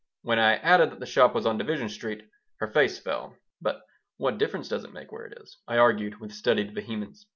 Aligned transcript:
When 0.23 0.39
I 0.39 0.55
added 0.55 0.89
that 0.89 0.99
the 0.99 1.05
shop 1.05 1.35
was 1.35 1.45
on 1.45 1.59
Division 1.59 1.87
Street 1.87 2.27
her 2.57 2.65
face 2.67 2.97
fell 2.97 3.35
"But 3.61 3.83
what 4.17 4.39
difference 4.39 4.67
does 4.67 4.83
it 4.83 4.93
make 4.93 5.11
where 5.11 5.27
it 5.27 5.37
is?" 5.39 5.59
I 5.67 5.77
argued, 5.77 6.19
with 6.19 6.31
studied 6.33 6.73
vehemence. 6.73 7.27